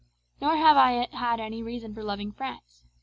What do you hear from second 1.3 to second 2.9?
any reason for loving France.